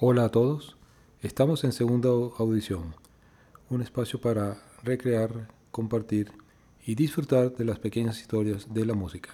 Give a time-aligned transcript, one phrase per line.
[0.00, 0.76] Hola a todos,
[1.22, 2.94] estamos en segunda audición,
[3.68, 6.30] un espacio para recrear, compartir
[6.86, 9.30] y disfrutar de las pequeñas historias de la música.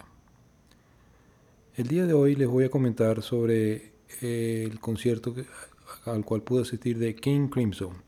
[1.76, 3.92] El día de hoy les voy a comentar sobre
[4.22, 5.34] eh, el concierto
[6.06, 8.02] al cual pude asistir de King Crimson,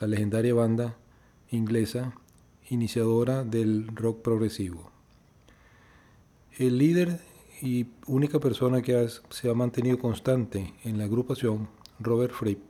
[0.00, 0.96] la legendaria banda
[1.52, 2.14] inglesa
[2.68, 4.90] iniciadora del rock progresivo.
[6.58, 7.20] El líder
[7.60, 11.68] y única persona que se ha mantenido constante en la agrupación
[12.02, 12.60] Robert Fripp,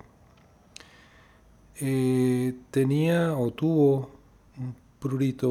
[1.80, 4.10] eh, tenía o tuvo
[4.58, 5.50] un prurito,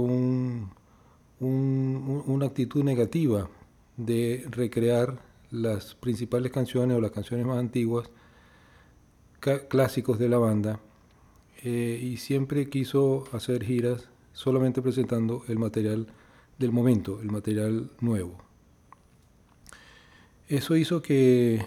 [1.40, 3.50] una actitud negativa
[3.98, 8.10] de recrear las principales canciones o las canciones más antiguas,
[9.70, 10.80] clásicos de la banda,
[11.64, 16.08] eh, y siempre quiso hacer giras solamente presentando el material
[16.58, 18.38] del momento, el material nuevo.
[20.48, 21.66] Eso hizo que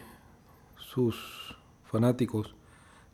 [0.77, 1.44] sus
[1.95, 2.57] fanáticos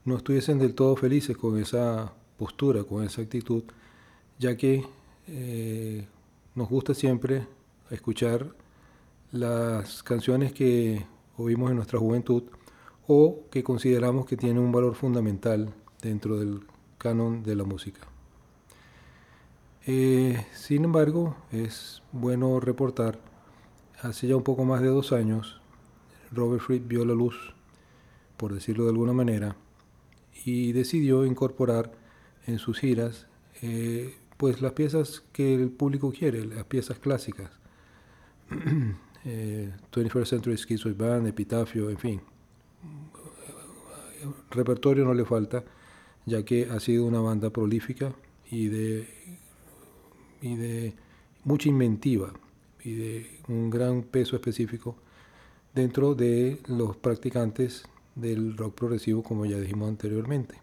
[0.06, 3.64] no estuviesen del todo felices con esa postura, con esa actitud,
[4.38, 4.86] ya que
[5.28, 6.06] eh,
[6.54, 7.46] nos gusta siempre
[7.90, 8.46] escuchar
[9.32, 11.04] las canciones que
[11.36, 12.44] oímos en nuestra juventud
[13.06, 16.62] o que consideramos que tienen un valor fundamental dentro del
[16.96, 18.00] canon de la música.
[19.86, 23.18] Eh, sin embargo, es bueno reportar,
[24.00, 25.60] hace ya un poco más de dos años,
[26.32, 27.54] Robert Fripp vio la luz
[28.40, 29.54] por decirlo de alguna manera,
[30.46, 31.92] y decidió incorporar
[32.46, 33.26] en sus giras
[33.60, 37.50] eh, pues las piezas que el público quiere, las piezas clásicas.
[38.50, 38.96] 21st
[40.22, 42.22] eh, Century Schizoid Band, Epitafio, en fin.
[44.50, 45.62] Repertorio no le falta,
[46.24, 48.14] ya que ha sido una banda prolífica
[48.50, 49.06] y de,
[50.40, 50.94] y de
[51.44, 52.32] mucha inventiva
[52.82, 54.96] y de un gran peso específico
[55.74, 60.56] dentro de los practicantes del rock progresivo como ya dijimos anteriormente.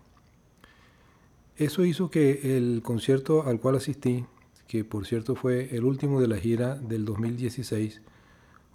[1.55, 4.25] Eso hizo que el concierto al cual asistí,
[4.67, 8.01] que por cierto fue el último de la gira del 2016,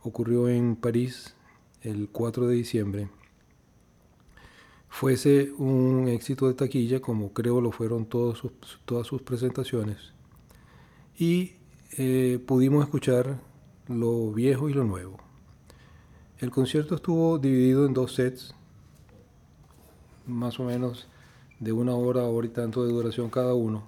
[0.03, 1.37] ocurrió en París
[1.83, 3.09] el 4 de diciembre,
[4.89, 8.39] fuese un éxito de taquilla como creo lo fueron todas
[9.07, 10.13] sus presentaciones
[11.19, 11.53] y
[11.99, 13.41] eh, pudimos escuchar
[13.89, 15.19] lo viejo y lo nuevo.
[16.39, 18.55] El concierto estuvo dividido en dos sets
[20.27, 21.09] más o menos
[21.61, 23.85] de una hora, hora y tanto de duración cada uno.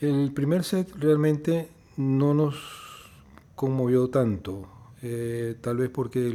[0.00, 2.56] El primer set realmente no nos
[3.54, 4.68] conmovió tanto,
[5.02, 6.32] eh, tal vez porque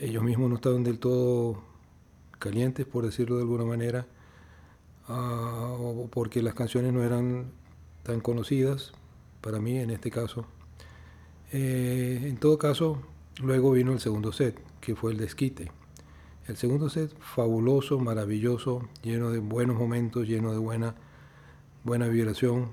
[0.00, 1.62] ellos mismos no estaban del todo
[2.38, 4.06] calientes, por decirlo de alguna manera,
[5.06, 7.46] ah, o porque las canciones no eran
[8.02, 8.92] tan conocidas,
[9.40, 10.46] para mí en este caso.
[11.52, 12.98] Eh, en todo caso,
[13.40, 15.70] luego vino el segundo set, que fue el desquite.
[16.48, 20.94] El segundo set, fabuloso, maravilloso, lleno de buenos momentos, lleno de buena,
[21.84, 22.72] buena vibración.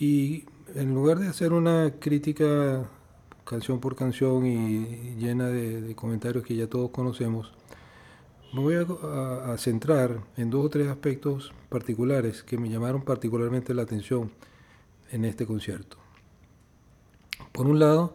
[0.00, 2.88] Y en lugar de hacer una crítica
[3.44, 7.52] canción por canción y llena de, comentarios que ya todos conocemos,
[8.54, 13.74] me voy a, a, centrar en dos o tres aspectos particulares que me llamaron particularmente
[13.74, 14.32] la atención
[15.10, 15.98] en este concierto.
[17.52, 18.14] Por un lado,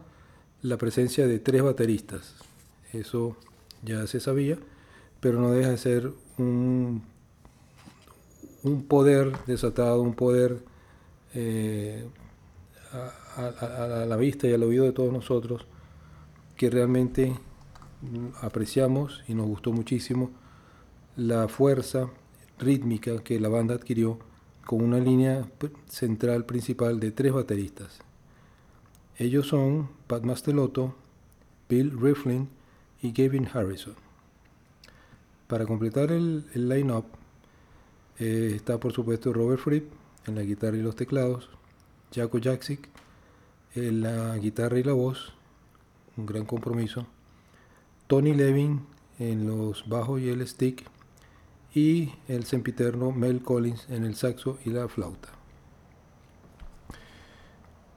[0.62, 2.34] la presencia de tres bateristas.
[2.92, 3.36] Eso
[3.84, 4.58] ya se sabía,
[5.20, 7.02] pero no deja de ser un,
[8.62, 10.64] un poder desatado, un poder
[11.34, 12.08] eh,
[13.36, 15.66] a, la vista y al oído de todos nosotros
[16.56, 17.34] que realmente
[18.40, 20.30] apreciamos y nos gustó muchísimo
[21.16, 22.08] la fuerza
[22.58, 24.18] rítmica que la banda adquirió
[24.64, 25.46] con una línea
[25.88, 27.98] central principal de tres bateristas.
[29.18, 30.94] Ellos son Pat Mastelotto,
[31.68, 32.48] Bill Riflin
[33.04, 33.94] y Gavin Harrison.
[35.46, 37.04] Para completar el, line-up
[38.18, 39.92] eh, está por supuesto Robert Fripp
[40.26, 41.50] en la guitarra y los teclados,
[42.14, 42.88] Jaco Jaksic
[43.74, 45.34] en la guitarra y la voz,
[46.16, 47.06] un gran compromiso,
[48.06, 48.86] Tony Levin
[49.18, 50.88] en los bajos y el stick
[51.74, 55.28] y el sempiterno Mel Collins en el saxo y la flauta.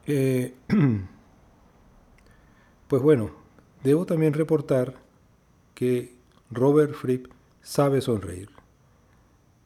[0.06, 0.54] Eh,
[2.90, 3.48] pues bueno,
[3.84, 4.96] Debo también reportar
[5.78, 6.12] que
[6.50, 7.28] Robert Fripp
[7.62, 8.50] sabe sonreír.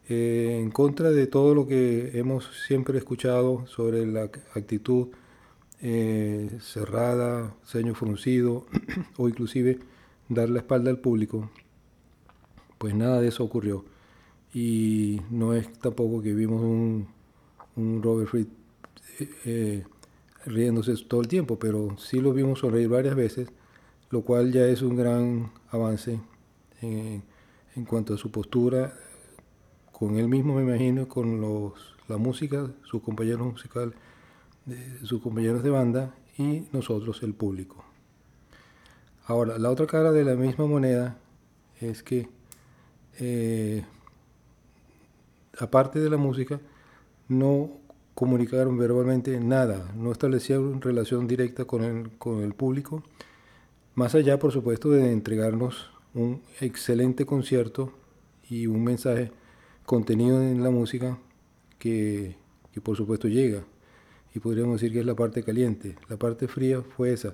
[0.09, 4.23] Eh, en contra de todo lo que hemos siempre escuchado sobre la
[4.53, 5.07] actitud
[5.81, 8.65] eh, cerrada, ceño fruncido
[9.17, 9.79] o inclusive
[10.27, 11.49] dar la espalda al público,
[12.77, 13.85] pues nada de eso ocurrió.
[14.53, 17.07] Y no es tampoco que vimos un,
[18.03, 18.49] Robert Fripp
[19.45, 19.85] eh,
[20.45, 23.47] riéndose todo el tiempo, pero sí lo vimos sonreír varias veces
[24.11, 26.19] lo cual ya es un gran avance
[26.81, 27.23] en,
[27.87, 28.93] cuanto a su postura
[29.91, 31.73] con él mismo, me imagino, con los,
[32.07, 33.95] la música, sus compañeros musicales,
[35.03, 37.83] sus compañeros de banda y nosotros, el público.
[39.25, 41.17] Ahora, la otra cara de la misma moneda
[41.79, 42.27] es que,
[43.19, 43.85] eh,
[45.57, 46.59] aparte de la música,
[47.27, 47.69] no
[48.13, 53.03] comunicaron verbalmente nada, no establecieron relación directa con el, con el público,
[53.95, 57.91] más allá, por supuesto, de entregarnos un excelente concierto
[58.49, 59.31] y un mensaje
[59.85, 61.17] contenido en la música
[61.79, 62.35] que,
[62.71, 63.63] que por supuesto llega.
[64.33, 65.97] Y podríamos decir que es la parte caliente.
[66.07, 67.33] La parte fría fue esa.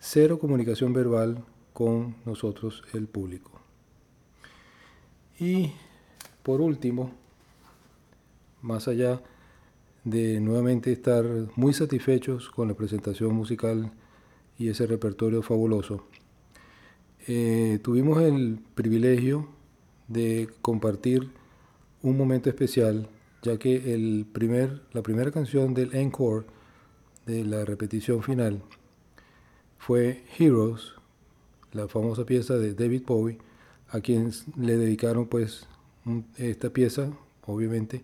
[0.00, 3.50] Cero comunicación verbal con nosotros, el público.
[5.38, 5.72] Y
[6.42, 7.12] por último,
[8.62, 9.22] más allá
[10.04, 11.24] de nuevamente estar
[11.56, 13.92] muy satisfechos con la presentación musical
[14.62, 16.04] y ese repertorio fabuloso,
[17.26, 19.48] eh, tuvimos el privilegio
[20.06, 21.30] de compartir
[22.02, 23.08] un momento especial,
[23.42, 26.46] ya que el primer, la primera canción del encore,
[27.26, 28.62] de la repetición final,
[29.78, 30.94] fue Heroes,
[31.72, 33.38] la famosa pieza de David Bowie,
[33.88, 35.66] a quien le dedicaron pues
[36.36, 37.10] esta pieza,
[37.46, 38.02] obviamente,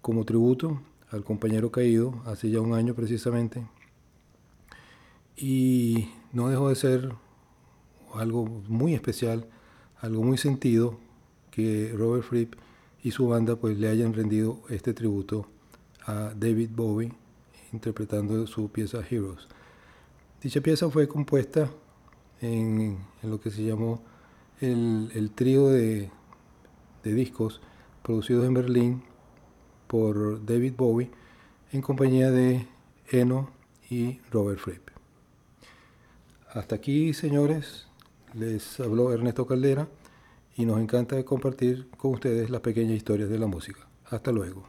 [0.00, 0.80] como tributo
[1.10, 3.62] al compañero caído, hace ya un año precisamente.
[5.36, 7.14] Y no dejó de ser
[8.14, 9.48] algo muy especial,
[10.00, 10.98] algo muy sentido,
[11.50, 12.54] que Robert Fripp
[13.02, 15.46] y su banda pues le hayan rendido este tributo
[16.06, 17.12] a David Bowie
[17.72, 19.48] interpretando su pieza Heroes.
[20.42, 21.70] Dicha pieza fue compuesta
[22.40, 24.02] en, lo que se llamó
[24.60, 26.10] el, trío de,
[27.04, 27.60] de, discos
[28.02, 29.02] producidos en Berlín
[29.86, 31.10] por David Bowie
[31.72, 32.66] en compañía de
[33.10, 33.50] Eno
[33.90, 34.91] y Robert Fripp.
[36.54, 37.86] Hasta aquí, señores,
[38.34, 39.88] les habló Ernesto Caldera
[40.54, 43.88] y nos encanta compartir con ustedes las pequeñas historias de la música.
[44.10, 44.68] Hasta luego.